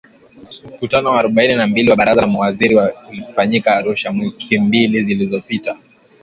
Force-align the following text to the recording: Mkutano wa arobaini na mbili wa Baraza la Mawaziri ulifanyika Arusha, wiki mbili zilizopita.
Mkutano 0.73 1.09
wa 1.09 1.19
arobaini 1.19 1.55
na 1.55 1.67
mbili 1.67 1.89
wa 1.89 1.95
Baraza 1.95 2.21
la 2.21 2.27
Mawaziri 2.27 2.79
ulifanyika 3.09 3.75
Arusha, 3.75 4.09
wiki 4.09 4.59
mbili 4.59 5.03
zilizopita. 5.03 5.77